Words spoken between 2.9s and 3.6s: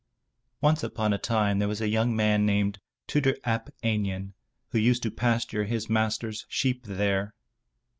Tudur